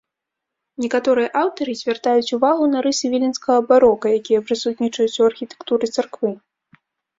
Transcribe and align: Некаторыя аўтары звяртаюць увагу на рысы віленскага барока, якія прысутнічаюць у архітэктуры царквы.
Некаторыя 0.85 1.29
аўтары 1.41 1.75
звяртаюць 1.81 2.33
увагу 2.37 2.63
на 2.73 2.79
рысы 2.87 3.05
віленскага 3.15 3.59
барока, 3.69 4.07
якія 4.23 4.39
прысутнічаюць 4.49 5.13
у 5.13 5.23
архітэктуры 5.31 5.85
царквы. 5.95 6.35